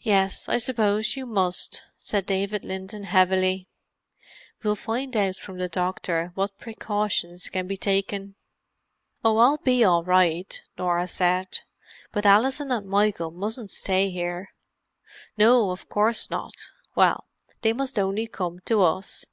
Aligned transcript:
"Yes, 0.00 0.48
I 0.48 0.58
suppose 0.58 1.14
you 1.14 1.24
must," 1.24 1.84
said 2.00 2.26
David 2.26 2.64
Linton 2.64 3.04
heavily. 3.04 3.68
"We'll 4.64 4.74
find 4.74 5.14
out 5.16 5.36
from 5.36 5.58
the 5.58 5.68
doctor 5.68 6.32
what 6.34 6.58
precautions 6.58 7.48
can 7.48 7.68
be 7.68 7.76
taken." 7.76 8.34
"Oh, 9.24 9.38
I'll 9.38 9.58
be 9.58 9.84
all 9.84 10.02
right," 10.02 10.60
Norah 10.76 11.06
said. 11.06 11.60
"But 12.10 12.26
Alison 12.26 12.72
and 12.72 12.88
Michael 12.88 13.30
mustn't 13.30 13.70
stay 13.70 14.10
here." 14.10 14.50
"No, 15.36 15.70
of 15.70 15.88
course 15.88 16.28
not. 16.28 16.54
Well, 16.96 17.28
they 17.62 17.72
must 17.72 18.00
only 18.00 18.26
come 18.26 18.58
to 18.66 18.82
us." 18.82 19.26